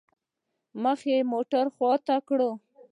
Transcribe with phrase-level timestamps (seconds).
[0.81, 2.39] مخ مې موټر خوا ته كړ.